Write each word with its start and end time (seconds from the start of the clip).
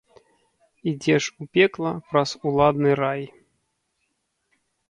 Ідзеш 0.91 1.23
у 1.43 1.47
пекла 1.57 1.93
праз 2.13 2.29
уладны 2.53 2.91
рай. 3.03 3.23